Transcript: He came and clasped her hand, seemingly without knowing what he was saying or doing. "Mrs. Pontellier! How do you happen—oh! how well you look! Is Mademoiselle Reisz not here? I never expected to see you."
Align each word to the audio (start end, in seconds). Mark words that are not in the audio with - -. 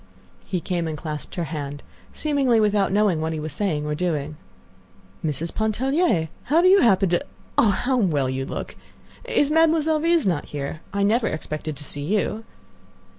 He 0.47 0.61
came 0.61 0.87
and 0.87 0.97
clasped 0.97 1.35
her 1.35 1.43
hand, 1.43 1.83
seemingly 2.11 2.59
without 2.59 2.91
knowing 2.91 3.21
what 3.21 3.33
he 3.33 3.39
was 3.39 3.53
saying 3.53 3.85
or 3.85 3.93
doing. 3.93 4.35
"Mrs. 5.23 5.53
Pontellier! 5.53 6.29
How 6.45 6.59
do 6.63 6.67
you 6.69 6.81
happen—oh! 6.81 7.69
how 7.69 7.97
well 7.99 8.27
you 8.27 8.43
look! 8.43 8.75
Is 9.25 9.51
Mademoiselle 9.51 10.01
Reisz 10.01 10.25
not 10.25 10.45
here? 10.45 10.81
I 10.91 11.03
never 11.03 11.27
expected 11.27 11.77
to 11.77 11.83
see 11.83 12.01
you." 12.01 12.45